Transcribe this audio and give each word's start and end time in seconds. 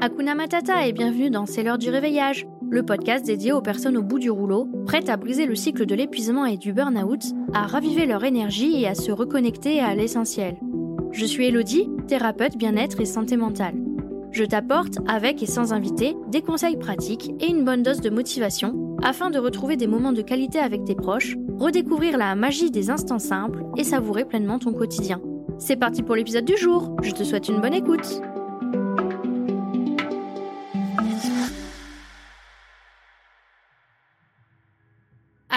Hakuna 0.00 0.36
Matata 0.36 0.86
et 0.86 0.92
bienvenue 0.92 1.28
dans 1.28 1.44
C'est 1.44 1.64
l'heure 1.64 1.76
du 1.76 1.90
réveillage, 1.90 2.46
le 2.70 2.84
podcast 2.84 3.26
dédié 3.26 3.50
aux 3.50 3.60
personnes 3.60 3.96
au 3.96 4.02
bout 4.04 4.20
du 4.20 4.30
rouleau, 4.30 4.68
prêtes 4.86 5.08
à 5.08 5.16
briser 5.16 5.44
le 5.44 5.56
cycle 5.56 5.86
de 5.86 5.94
l'épuisement 5.96 6.46
et 6.46 6.56
du 6.56 6.72
burn-out, 6.72 7.20
à 7.52 7.66
raviver 7.66 8.06
leur 8.06 8.22
énergie 8.22 8.80
et 8.80 8.86
à 8.86 8.94
se 8.94 9.10
reconnecter 9.10 9.80
à 9.80 9.96
l'essentiel. 9.96 10.56
Je 11.10 11.24
suis 11.24 11.46
Elodie, 11.46 11.90
thérapeute 12.06 12.56
bien-être 12.56 13.00
et 13.00 13.06
santé 13.06 13.36
mentale. 13.36 13.74
Je 14.30 14.44
t'apporte, 14.44 14.98
avec 15.08 15.42
et 15.42 15.46
sans 15.46 15.72
invité, 15.72 16.14
des 16.28 16.42
conseils 16.42 16.76
pratiques 16.76 17.32
et 17.40 17.48
une 17.48 17.64
bonne 17.64 17.82
dose 17.82 18.00
de 18.00 18.10
motivation 18.10 18.96
afin 19.02 19.30
de 19.30 19.38
retrouver 19.40 19.76
des 19.76 19.88
moments 19.88 20.12
de 20.12 20.22
qualité 20.22 20.60
avec 20.60 20.84
tes 20.84 20.94
proches, 20.94 21.36
redécouvrir 21.58 22.18
la 22.18 22.36
magie 22.36 22.70
des 22.70 22.90
instants 22.90 23.18
simples 23.18 23.64
et 23.76 23.82
savourer 23.82 24.24
pleinement 24.24 24.60
ton 24.60 24.72
quotidien. 24.72 25.20
C'est 25.58 25.76
parti 25.76 26.04
pour 26.04 26.14
l'épisode 26.14 26.44
du 26.44 26.56
jour, 26.56 26.96
je 27.02 27.10
te 27.10 27.24
souhaite 27.24 27.48
une 27.48 27.60
bonne 27.60 27.74
écoute. 27.74 28.22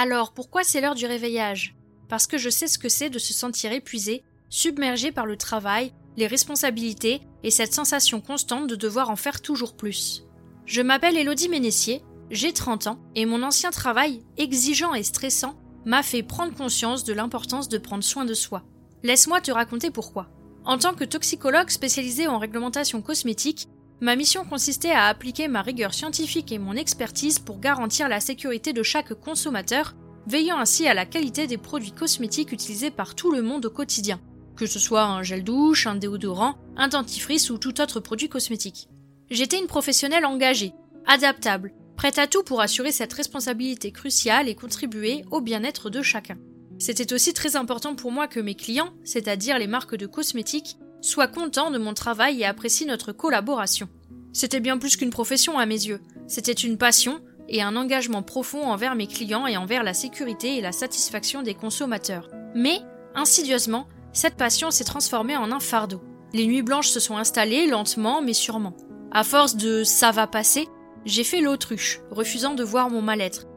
Alors, 0.04 0.34
pourquoi 0.34 0.64
c'est 0.64 0.82
l'heure 0.82 0.96
du 0.96 1.06
réveillage? 1.06 1.76
Parce 2.10 2.26
que 2.26 2.40
je 2.40 2.50
sais 2.50 2.68
ce 2.68 2.80
que 2.80 2.90
c'est 2.90 3.12
de 3.12 3.20
se 3.20 3.34
sentir 3.34 3.72
épuisé, 3.72 4.24
submergé 4.50 5.12
par 5.12 5.28
le 5.28 5.38
travail, 5.38 5.94
les 6.18 6.26
responsabilités 6.26 7.22
et 7.44 7.52
cette 7.52 7.76
sensation 7.76 8.20
constante 8.20 8.66
de 8.66 8.74
devoir 8.74 9.12
en 9.12 9.16
faire 9.16 9.42
toujours 9.42 9.78
plus. 9.78 10.24
Je 10.66 10.82
m'appelle 10.82 11.18
Elodie 11.18 11.50
Ménessier, 11.50 12.02
j'ai 12.32 12.52
30 12.52 12.88
ans 12.88 13.00
et 13.14 13.28
mon 13.28 13.44
ancien 13.44 13.70
travail, 13.70 14.24
exigeant 14.38 14.96
et 14.96 15.04
stressant, 15.04 15.56
m'a 15.86 16.02
fait 16.02 16.24
prendre 16.24 16.56
conscience 16.56 17.04
de 17.04 17.14
l'importance 17.14 17.70
de 17.70 17.78
prendre 17.78 18.04
soin 18.04 18.26
de 18.26 18.34
soi. 18.34 18.64
Laisse-moi 19.04 19.40
te 19.40 19.52
raconter 19.52 19.92
pourquoi. 19.92 20.32
En 20.66 20.80
tant 20.80 20.96
que 20.96 21.04
toxicologue 21.04 21.70
spécialisé 21.70 22.26
en 22.26 22.40
réglementation 22.40 23.04
cosmétique, 23.04 23.68
ma 24.02 24.16
mission 24.16 24.44
consistait 24.44 24.92
à 24.92 25.06
appliquer 25.06 25.48
ma 25.48 25.62
rigueur 25.62 25.94
scientifique 25.94 26.52
et 26.52 26.58
mon 26.58 26.76
expertise 26.76 27.38
pour 27.40 27.60
garantir 27.60 28.10
la 28.10 28.20
sécurité 28.20 28.74
de 28.74 28.84
chaque 28.84 29.14
consommateur, 29.14 29.94
veillant 30.28 30.60
ainsi 30.60 30.88
à 30.88 30.94
la 30.94 31.06
qualité 31.06 31.48
des 31.48 31.58
produits 31.58 31.92
cosmétiques 31.92 32.52
utilisés 32.52 32.92
par 32.92 33.16
tout 33.16 33.32
le 33.32 33.42
monde 33.42 33.66
au 33.66 33.70
quotidien, 33.70 34.20
que 34.56 34.66
ce 34.66 34.80
soit 34.80 35.04
un 35.04 35.24
gel 35.24 35.44
douche, 35.44 35.88
un 35.88 35.96
déodorant, 35.96 36.56
un 36.78 36.88
dentifrice 36.88 37.50
ou 37.50 37.58
tout 37.58 37.82
autre 37.82 38.00
produit 38.00 38.30
cosmétique. 38.30 38.90
J'étais 39.30 39.60
une 39.60 39.68
professionnelle 39.68 40.26
engagée, 40.26 40.74
adaptable, 41.08 41.74
prête 41.96 42.20
à 42.20 42.28
tout 42.28 42.44
pour 42.44 42.62
assurer 42.62 42.92
cette 42.92 43.14
responsabilité 43.14 43.92
cruciale 43.92 44.50
et 44.50 44.56
contribuer 44.56 45.24
au 45.32 45.42
bien-être 45.42 45.90
de 45.90 46.02
chacun. 46.02 46.38
C'était 46.80 47.14
aussi 47.14 47.34
très 47.34 47.56
important 47.56 47.96
pour 47.96 48.12
moi 48.12 48.28
que 48.28 48.40
mes 48.40 48.56
clients, 48.56 48.90
c'est-à-dire 49.04 49.60
les 49.60 49.68
marques 49.68 49.96
de 49.96 50.08
cosmétiques, 50.08 50.78
soient 51.02 51.28
contents 51.28 51.72
de 51.72 51.78
mon 51.78 51.94
travail 51.94 52.42
et 52.42 52.46
apprécient 52.46 52.88
notre 52.88 53.12
collaboration. 53.12 53.88
C'était 54.34 54.60
bien 54.60 54.78
plus 54.78 54.96
qu'une 54.96 55.10
profession 55.10 55.60
à 55.60 55.66
mes 55.66 55.86
yeux, 55.86 56.02
c'était 56.28 56.54
une 56.54 56.78
passion 56.78 57.20
et 57.52 57.62
un 57.62 57.76
engagement 57.76 58.24
profond 58.24 58.64
envers 58.64 58.96
mes 58.96 59.08
clients 59.08 59.46
et 59.46 59.58
envers 59.58 59.84
la 59.84 59.94
sécurité 59.94 60.58
et 60.58 60.62
la 60.62 60.72
satisfaction 60.72 61.44
des 61.44 61.54
consommateurs. 61.54 62.30
Mais, 62.56 62.80
insidieusement, 63.14 63.88
cette 64.14 64.36
passion 64.36 64.72
s'est 64.72 64.86
transformée 64.86 65.36
en 65.36 65.52
un 65.52 65.60
fardeau. 65.60 66.02
Les 66.34 66.48
nuits 66.48 66.62
blanches 66.62 66.88
se 66.88 67.02
sont 67.02 67.18
installées 67.18 67.68
lentement 67.68 68.22
mais 68.22 68.34
sûrement. 68.34 68.74
À 69.12 69.26
force 69.26 69.58
de 69.58 69.84
ça 69.84 70.12
va 70.12 70.28
passer, 70.28 70.68
j'ai 71.06 71.26
fait 71.26 71.42
l'autruche, 71.42 72.00
refusant 72.10 72.54
de 72.54 72.64
voir 72.64 72.90
mon 72.90 73.02
mal-être. 73.02 73.48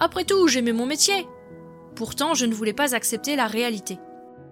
Après 0.00 0.24
tout, 0.24 0.48
j'aimais 0.48 0.72
mon 0.72 0.86
métier. 0.86 1.26
Pourtant, 1.94 2.34
je 2.34 2.46
ne 2.46 2.54
voulais 2.54 2.72
pas 2.72 2.96
accepter 2.96 3.36
la 3.36 3.46
réalité. 3.46 3.98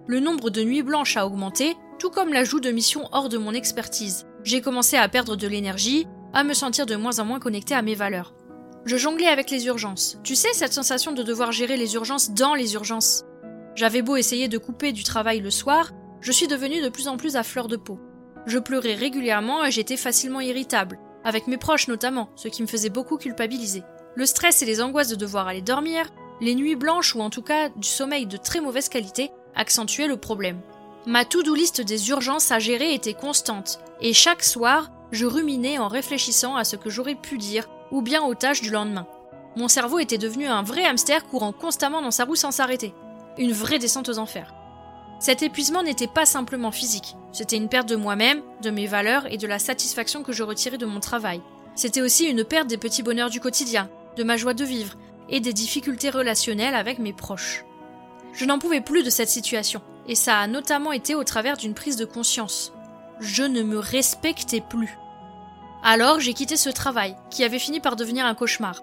Le 0.07 0.21
nombre 0.21 0.49
de 0.49 0.63
nuits 0.63 0.83
blanches 0.83 1.17
a 1.17 1.25
augmenté, 1.25 1.75
tout 1.99 2.09
comme 2.09 2.31
l'ajout 2.31 2.61
de 2.61 2.71
missions 2.71 3.09
hors 3.11 3.27
de 3.27 3.37
mon 3.37 3.53
expertise. 3.53 4.25
J'ai 4.45 4.61
commencé 4.61 4.95
à 4.95 5.09
perdre 5.09 5.35
de 5.35 5.47
l'énergie, 5.47 6.07
à 6.33 6.43
me 6.43 6.53
sentir 6.53 6.85
de 6.85 6.95
moins 6.95 7.19
en 7.19 7.25
moins 7.25 7.39
connecté 7.39 7.73
à 7.73 7.81
mes 7.81 7.95
valeurs. 7.95 8.33
Je 8.85 8.97
jonglais 8.97 9.27
avec 9.27 9.49
les 9.49 9.65
urgences. 9.67 10.17
Tu 10.23 10.35
sais, 10.35 10.51
cette 10.53 10.73
sensation 10.73 11.13
de 11.13 11.23
devoir 11.23 11.53
gérer 11.53 11.77
les 11.77 11.93
urgences 11.93 12.31
dans 12.31 12.53
les 12.53 12.73
urgences. 12.73 13.23
J'avais 13.75 14.01
beau 14.01 14.17
essayer 14.17 14.49
de 14.49 14.57
couper 14.57 14.91
du 14.91 15.03
travail 15.03 15.39
le 15.39 15.51
soir, 15.51 15.91
je 16.19 16.31
suis 16.31 16.47
devenue 16.47 16.81
de 16.81 16.89
plus 16.89 17.07
en 17.07 17.15
plus 17.15 17.37
à 17.37 17.43
fleur 17.43 17.67
de 17.67 17.77
peau. 17.77 17.97
Je 18.45 18.59
pleurais 18.59 18.95
régulièrement 18.95 19.63
et 19.63 19.71
j'étais 19.71 19.95
facilement 19.95 20.41
irritable, 20.41 20.99
avec 21.23 21.47
mes 21.47 21.57
proches 21.57 21.87
notamment, 21.87 22.29
ce 22.35 22.49
qui 22.49 22.61
me 22.61 22.67
faisait 22.67 22.89
beaucoup 22.89 23.17
culpabiliser. 23.17 23.83
Le 24.15 24.25
stress 24.25 24.61
et 24.61 24.65
les 24.65 24.81
angoisses 24.81 25.07
de 25.07 25.15
devoir 25.15 25.47
aller 25.47 25.61
dormir, 25.61 26.09
les 26.41 26.55
nuits 26.55 26.75
blanches 26.75 27.15
ou 27.15 27.21
en 27.21 27.29
tout 27.29 27.41
cas 27.41 27.69
du 27.69 27.87
sommeil 27.87 28.25
de 28.25 28.37
très 28.37 28.59
mauvaise 28.59 28.89
qualité 28.89 29.31
accentuaient 29.55 30.07
le 30.07 30.17
problème. 30.17 30.59
Ma 31.05 31.23
to-do 31.25 31.55
list 31.55 31.81
des 31.81 32.09
urgences 32.09 32.51
à 32.51 32.59
gérer 32.59 32.93
était 32.93 33.13
constante, 33.13 33.79
et 34.01 34.13
chaque 34.13 34.43
soir, 34.43 34.91
je 35.13 35.27
ruminais 35.27 35.77
en 35.77 35.87
réfléchissant 35.87 36.55
à 36.55 36.63
ce 36.63 36.75
que 36.75 36.89
j'aurais 36.89 37.15
pu 37.15 37.37
dire 37.37 37.69
ou 37.91 38.01
bien 38.01 38.23
aux 38.23 38.33
tâches 38.33 38.61
du 38.61 38.71
lendemain. 38.71 39.05
Mon 39.55 39.67
cerveau 39.67 39.99
était 39.99 40.17
devenu 40.17 40.47
un 40.47 40.63
vrai 40.63 40.83
hamster 40.83 41.25
courant 41.27 41.51
constamment 41.51 42.01
dans 42.01 42.11
sa 42.11 42.25
roue 42.25 42.35
sans 42.35 42.49
s'arrêter. 42.49 42.95
Une 43.37 43.51
vraie 43.51 43.77
descente 43.77 44.09
aux 44.09 44.17
enfers. 44.17 44.55
Cet 45.19 45.43
épuisement 45.43 45.83
n'était 45.83 46.07
pas 46.07 46.25
simplement 46.25 46.71
physique, 46.71 47.15
c'était 47.31 47.57
une 47.57 47.69
perte 47.69 47.87
de 47.87 47.95
moi-même, 47.95 48.41
de 48.63 48.71
mes 48.71 48.87
valeurs 48.87 49.31
et 49.31 49.37
de 49.37 49.47
la 49.47 49.59
satisfaction 49.59 50.23
que 50.23 50.33
je 50.33 50.41
retirais 50.41 50.79
de 50.79 50.87
mon 50.87 50.99
travail. 50.99 51.41
C'était 51.75 52.01
aussi 52.01 52.25
une 52.25 52.43
perte 52.43 52.67
des 52.67 52.77
petits 52.77 53.03
bonheurs 53.03 53.29
du 53.29 53.39
quotidien, 53.39 53.89
de 54.17 54.23
ma 54.23 54.35
joie 54.35 54.55
de 54.55 54.65
vivre 54.65 54.95
et 55.29 55.39
des 55.39 55.53
difficultés 55.53 56.09
relationnelles 56.09 56.75
avec 56.75 56.97
mes 56.97 57.13
proches. 57.13 57.65
Je 58.33 58.45
n'en 58.45 58.57
pouvais 58.57 58.81
plus 58.81 59.03
de 59.03 59.11
cette 59.11 59.29
situation, 59.29 59.81
et 60.07 60.15
ça 60.15 60.39
a 60.39 60.47
notamment 60.47 60.91
été 60.91 61.13
au 61.13 61.23
travers 61.23 61.55
d'une 61.55 61.75
prise 61.75 61.97
de 61.97 62.05
conscience. 62.05 62.73
Je 63.19 63.43
ne 63.43 63.61
me 63.61 63.77
respectais 63.77 64.61
plus. 64.61 64.97
Alors 65.83 66.19
j'ai 66.19 66.33
quitté 66.33 66.57
ce 66.57 66.69
travail, 66.69 67.15
qui 67.29 67.43
avait 67.43 67.59
fini 67.59 67.79
par 67.79 67.95
devenir 67.95 68.25
un 68.25 68.35
cauchemar. 68.35 68.81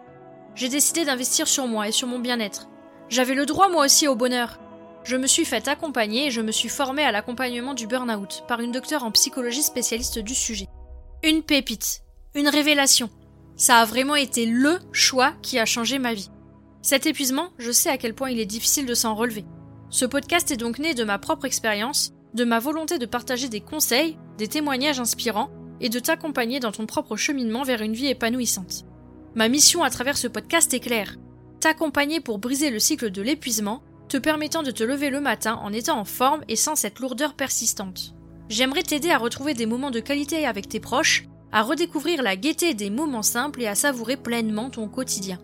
J'ai 0.55 0.69
décidé 0.69 1.05
d'investir 1.05 1.49
sur 1.49 1.67
moi 1.67 1.89
et 1.89 1.93
sur 1.93 2.07
mon 2.07 2.19
bien-être. 2.19 2.69
J'avais 3.09 3.35
le 3.35 3.47
droit 3.47 3.69
moi 3.69 3.87
aussi 3.87 4.07
au 4.07 4.15
bonheur, 4.15 4.61
je 5.03 5.17
me 5.17 5.27
suis 5.27 5.45
fait 5.45 5.67
accompagner 5.67 6.27
et 6.27 6.31
je 6.31 6.41
me 6.41 6.53
suis 6.53 6.69
formée 6.69 7.03
à 7.03 7.13
l'accompagnement 7.13 7.75
du 7.75 7.87
burn-out 7.87 8.45
par 8.47 8.61
une 8.61 8.73
docteure 8.73 9.03
en 9.03 9.11
psychologie 9.11 9.63
spécialiste 9.63 10.19
du 10.19 10.35
sujet. 10.35 10.67
Une 11.23 11.43
pépite, 11.43 12.03
une 12.35 12.49
révélation. 12.49 13.09
Ça 13.57 13.79
a 13.79 13.85
vraiment 13.85 14.17
été 14.17 14.47
LE 14.47 14.79
choix 14.93 15.33
qui 15.43 15.59
a 15.59 15.67
changé 15.67 15.99
ma 15.99 16.15
vie. 16.15 16.31
Cet 16.83 17.07
épuisement, 17.07 17.49
je 17.59 17.73
sais 17.73 17.91
à 17.91 17.99
quel 17.99 18.15
point 18.15 18.31
il 18.31 18.41
est 18.41 18.47
difficile 18.47 18.87
de 18.87 18.95
s'en 18.95 19.15
relever. 19.15 19.45
Ce 19.91 20.05
podcast 20.05 20.51
est 20.51 20.57
donc 20.57 20.79
né 20.79 20.95
de 20.95 21.05
ma 21.05 21.19
propre 21.19 21.47
expérience, 21.47 22.13
de 22.35 22.45
ma 22.45 22.59
volonté 22.59 22.99
de 22.99 23.07
partager 23.07 23.49
des 23.49 23.61
conseils, 23.61 24.19
des 24.39 24.49
témoignages 24.49 25.01
inspirants 25.01 25.51
et 25.81 25.89
de 25.89 25.99
t'accompagner 25.99 26.61
dans 26.61 26.73
ton 26.73 26.87
propre 26.87 27.17
cheminement 27.17 27.63
vers 27.63 27.83
une 27.83 27.95
vie 27.95 28.09
épanouissante. 28.09 28.85
Ma 29.35 29.49
mission 29.49 29.83
à 29.83 29.91
travers 29.91 30.17
ce 30.17 30.29
podcast 30.29 30.73
est 30.75 30.81
claire. 30.81 31.17
T'accompagner 31.61 32.21
pour 32.21 32.39
briser 32.39 32.71
le 32.71 32.79
cycle 32.79 33.11
de 33.11 33.23
l'épuisement 33.23 33.83
te 34.09 34.17
permettant 34.17 34.63
de 34.63 34.73
te 34.73 34.83
lever 34.83 35.09
le 35.09 35.21
matin 35.21 35.59
en 35.63 35.73
étant 35.73 35.99
en 35.99 36.05
forme 36.05 36.43
et 36.49 36.57
sans 36.57 36.75
cette 36.75 36.99
lourdeur 36.99 37.35
persistante. 37.35 38.15
J'aimerais 38.49 38.83
t'aider 38.83 39.11
à 39.11 39.19
retrouver 39.19 39.55
des 39.55 39.67
moments 39.67 39.93
de 39.93 40.01
qualité 40.01 40.45
avec 40.47 40.69
tes 40.69 40.81
proches, 40.81 41.27
à 41.53 41.63
redécouvrir 41.63 42.23
la 42.23 42.37
gaieté 42.37 42.75
des 42.75 42.91
moments 42.91 43.23
simples 43.23 43.63
et 43.63 43.69
à 43.69 43.77
savourer 43.77 44.17
pleinement 44.17 44.71
ton 44.71 44.89
quotidien. 44.89 45.39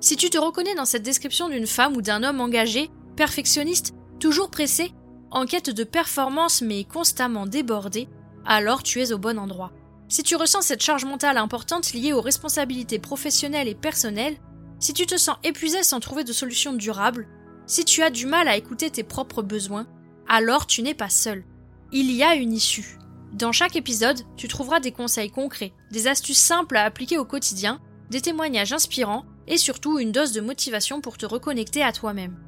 Si 0.00 0.16
tu 0.16 0.28
te 0.28 0.38
reconnais 0.38 0.74
dans 0.74 0.84
cette 0.84 1.02
description 1.02 1.48
d'une 1.48 1.66
femme 1.66 1.96
ou 1.96 2.02
d'un 2.02 2.22
homme 2.22 2.40
engagé, 2.40 2.90
perfectionniste, 3.16 3.94
toujours 4.20 4.50
pressé, 4.50 4.92
en 5.30 5.46
quête 5.46 5.70
de 5.70 5.84
performance 5.84 6.60
mais 6.60 6.84
constamment 6.84 7.46
débordé, 7.46 8.08
alors 8.46 8.82
tu 8.82 9.00
es 9.00 9.12
au 9.12 9.18
bon 9.18 9.38
endroit. 9.38 9.72
Si 10.08 10.22
tu 10.22 10.36
ressens 10.36 10.62
cette 10.62 10.82
charge 10.82 11.04
mentale 11.04 11.38
importante 11.38 11.92
liée 11.92 12.12
aux 12.12 12.20
responsabilités 12.20 12.98
professionnelles 12.98 13.68
et 13.68 13.74
personnelles, 13.74 14.36
si 14.78 14.92
tu 14.92 15.06
te 15.06 15.16
sens 15.16 15.36
épuisé 15.42 15.82
sans 15.82 16.00
trouver 16.00 16.24
de 16.24 16.32
solution 16.32 16.72
durable, 16.72 17.28
si 17.66 17.84
tu 17.84 18.02
as 18.02 18.10
du 18.10 18.26
mal 18.26 18.48
à 18.48 18.56
écouter 18.56 18.90
tes 18.90 19.04
propres 19.04 19.42
besoins, 19.42 19.86
alors 20.28 20.66
tu 20.66 20.82
n'es 20.82 20.94
pas 20.94 21.08
seul. 21.08 21.44
Il 21.92 22.10
y 22.10 22.22
a 22.22 22.34
une 22.34 22.52
issue. 22.52 22.98
Dans 23.32 23.52
chaque 23.52 23.76
épisode, 23.76 24.20
tu 24.36 24.48
trouveras 24.48 24.80
des 24.80 24.92
conseils 24.92 25.30
concrets, 25.30 25.72
des 25.90 26.06
astuces 26.06 26.38
simples 26.38 26.76
à 26.76 26.84
appliquer 26.84 27.16
au 27.16 27.24
quotidien, 27.24 27.80
des 28.10 28.20
témoignages 28.20 28.72
inspirants 28.72 29.24
et 29.46 29.56
surtout 29.56 29.98
une 29.98 30.12
dose 30.12 30.32
de 30.32 30.40
motivation 30.40 31.00
pour 31.00 31.16
te 31.16 31.26
reconnecter 31.26 31.82
à 31.82 31.92
toi-même. 31.92 32.38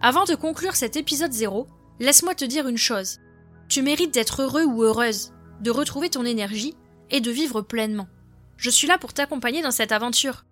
Avant 0.00 0.24
de 0.24 0.34
conclure 0.34 0.76
cet 0.76 0.96
épisode 0.96 1.32
0, 1.32 1.66
laisse-moi 1.98 2.34
te 2.34 2.46
dire 2.46 2.68
une 2.68 2.78
chose. 2.78 3.18
Tu 3.68 3.82
mérites 3.82 4.14
d'être 4.14 4.42
heureux 4.42 4.64
ou 4.64 4.82
heureuse, 4.82 5.32
de 5.60 5.70
retrouver 5.70 6.10
ton 6.10 6.24
énergie 6.24 6.74
et 7.10 7.20
de 7.20 7.30
vivre 7.30 7.62
pleinement. 7.62 8.08
Je 8.56 8.70
suis 8.70 8.86
là 8.86 8.98
pour 8.98 9.12
t'accompagner 9.12 9.62
dans 9.62 9.70
cette 9.70 9.92
aventure. 9.92 10.44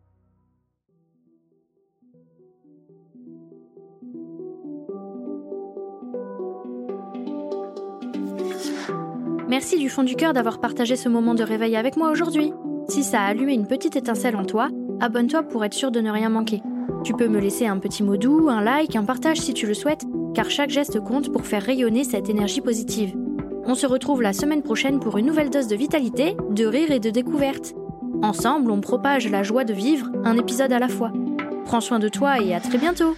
Merci 9.49 9.79
du 9.79 9.89
fond 9.89 10.03
du 10.03 10.15
cœur 10.15 10.35
d'avoir 10.35 10.61
partagé 10.61 10.95
ce 10.95 11.09
moment 11.09 11.35
de 11.35 11.43
réveil 11.43 11.75
avec 11.77 11.97
moi 11.97 12.11
aujourd'hui. 12.11 12.53
Si 12.89 13.03
ça 13.03 13.23
a 13.23 13.27
allumé 13.27 13.55
une 13.55 13.67
petite 13.67 13.97
étincelle 13.97 14.37
en 14.37 14.45
toi, 14.45 14.69
abonne-toi 15.01 15.43
pour 15.43 15.65
être 15.65 15.75
sûr 15.75 15.91
de 15.91 16.01
ne 16.01 16.11
rien 16.11 16.29
manquer. 16.29 16.63
Tu 17.03 17.15
peux 17.15 17.29
me 17.29 17.41
laisser 17.41 17.67
un 17.67 17.79
petit 17.79 18.03
mot 18.03 18.17
doux, 18.17 18.49
un 18.51 18.63
like, 18.63 18.97
un 18.97 19.05
partage 19.05 19.41
si 19.41 19.55
tu 19.55 19.67
le 19.67 19.75
souhaites, 19.75 20.05
car 20.35 20.51
chaque 20.51 20.71
geste 20.71 21.01
compte 21.01 21.33
pour 21.33 21.47
faire 21.47 21.63
rayonner 21.63 22.05
cette 22.05 22.29
énergie 22.29 22.61
positive. 22.61 23.15
On 23.71 23.75
se 23.75 23.87
retrouve 23.87 24.23
la 24.23 24.33
semaine 24.33 24.63
prochaine 24.63 24.99
pour 24.99 25.19
une 25.19 25.27
nouvelle 25.27 25.51
dose 25.51 25.67
de 25.67 25.77
vitalité, 25.77 26.35
de 26.49 26.65
rire 26.65 26.91
et 26.91 27.01
de 27.01 27.11
découverte. 27.11 27.75
Ensemble, 28.23 28.71
on 28.71 28.81
propage 28.81 29.29
la 29.29 29.43
joie 29.43 29.65
de 29.65 29.75
vivre, 29.75 30.09
un 30.25 30.39
épisode 30.39 30.73
à 30.73 30.79
la 30.79 30.89
fois. 30.89 31.13
Prends 31.67 31.83
soin 31.83 31.99
de 31.99 32.09
toi 32.09 32.41
et 32.41 32.55
à 32.55 32.61
très 32.61 32.79
bientôt 32.79 33.15